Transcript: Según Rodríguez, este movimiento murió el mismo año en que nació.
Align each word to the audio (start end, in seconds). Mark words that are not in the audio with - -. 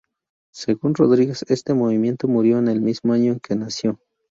Según 0.51 0.95
Rodríguez, 0.95 1.45
este 1.49 1.75
movimiento 1.75 2.27
murió 2.27 2.57
el 2.57 2.81
mismo 2.81 3.13
año 3.13 3.33
en 3.33 3.39
que 3.39 3.55
nació. 3.55 3.99